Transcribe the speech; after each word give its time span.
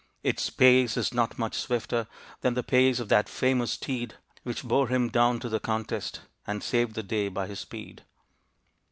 Its 0.23 0.49
pace 0.49 0.97
is 0.97 1.13
not 1.13 1.37
much 1.37 1.53
swifter 1.55 2.07
Than 2.39 2.55
the 2.55 2.63
pace 2.63 2.99
of 2.99 3.07
that 3.09 3.29
famous 3.29 3.73
steed 3.73 4.15
Which 4.41 4.63
bore 4.63 4.87
him 4.87 5.09
down 5.09 5.39
to 5.41 5.47
the 5.47 5.59
contest 5.59 6.21
And 6.47 6.63
saved 6.63 6.95
the 6.95 7.03
day 7.03 7.27
by 7.27 7.45
his 7.45 7.59
speed. 7.59 8.01